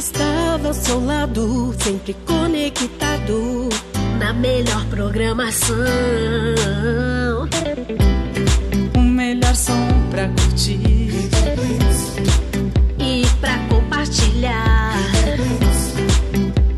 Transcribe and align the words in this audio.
estava 0.00 0.68
ao 0.68 0.74
seu 0.74 1.04
lado, 1.04 1.74
sempre 1.78 2.14
conectado 2.26 3.68
na 4.18 4.32
melhor 4.32 4.82
programação. 4.86 5.76
O 8.96 9.00
melhor 9.00 9.54
som 9.54 9.88
pra 10.10 10.26
curtir 10.28 11.10
e 12.98 13.26
pra 13.42 13.58
compartilhar. 13.68 14.94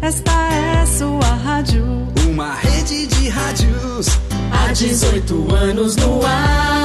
Esta 0.01 0.32
é 0.52 0.87
sua 0.87 1.34
rádio, 1.45 1.84
uma 2.27 2.54
rede 2.54 3.07
de 3.07 3.29
rádios 3.29 4.09
há 4.51 4.73
18 4.73 5.54
anos 5.54 5.95
no 5.95 6.27
ar. 6.27 6.81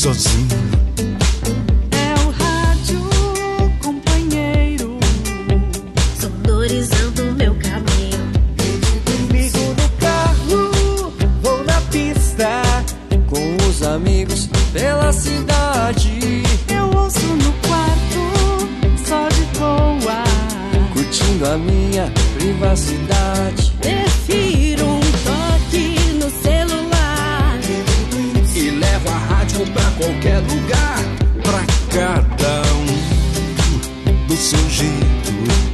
sozinho. 0.00 0.48
É 1.90 2.14
o 2.24 2.30
rádio 2.30 3.00
companheiro, 3.82 4.98
sonorizando 6.18 7.24
meu 7.32 7.54
caminho. 7.56 8.32
Comigo 9.04 9.58
no 9.58 9.88
carro, 9.98 11.12
vou 11.42 11.62
na 11.64 11.78
pista, 11.92 12.62
com 13.28 13.68
os 13.68 13.82
amigos 13.82 14.48
pela 14.72 15.12
cidade. 15.12 16.44
Eu 16.66 16.86
ouço 16.98 17.26
no 17.26 17.52
quarto, 17.68 18.22
só 19.06 19.28
de 19.28 19.44
boa, 19.58 20.24
curtindo 20.94 21.46
a 21.46 21.58
minha 21.58 22.10
privacidade. 22.38 23.70
Prefiro 23.78 24.89
qualquer 30.00 30.38
lugar, 30.38 30.98
pra 31.42 31.62
cada 31.94 32.62
um 32.74 34.26
do 34.26 34.34
seu 34.34 34.70
jeito. 34.70 35.69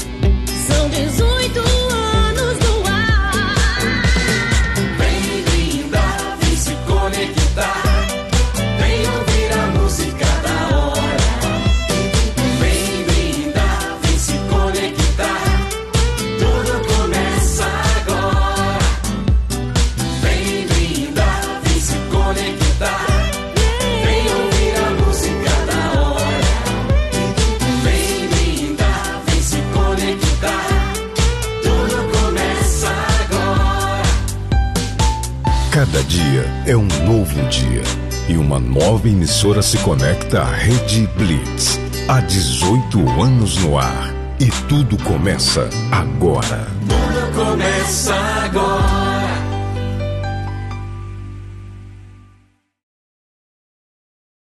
Cada 35.76 36.02
dia 36.04 36.42
é 36.66 36.74
um 36.74 36.88
novo 37.04 37.38
dia 37.50 37.82
e 38.30 38.38
uma 38.38 38.58
nova 38.58 39.10
emissora 39.10 39.60
se 39.60 39.76
conecta 39.76 40.40
à 40.40 40.50
Rede 40.50 41.06
Blitz. 41.18 41.78
Há 42.08 42.20
18 42.22 42.98
anos 43.20 43.58
no 43.58 43.76
ar 43.76 44.10
e 44.40 44.46
tudo 44.70 44.96
começa 45.04 45.68
agora. 45.92 46.66
Tudo 46.88 47.44
começa 47.44 48.14
agora. 48.14 49.05